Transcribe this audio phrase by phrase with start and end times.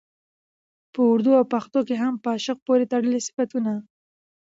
[0.93, 3.71] په اردو او پښتو کې هم په عاشق پورې تړلي صفتونه